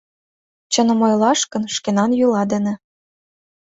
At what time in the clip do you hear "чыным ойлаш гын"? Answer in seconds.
0.73-1.63